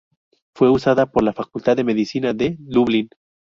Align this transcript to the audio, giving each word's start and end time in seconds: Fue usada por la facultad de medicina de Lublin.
Fue 0.55 0.71
usada 0.71 1.11
por 1.11 1.21
la 1.21 1.31
facultad 1.31 1.75
de 1.77 1.83
medicina 1.83 2.33
de 2.33 2.57
Lublin. 2.65 3.07